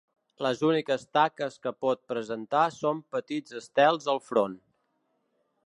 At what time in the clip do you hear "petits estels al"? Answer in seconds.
3.17-4.23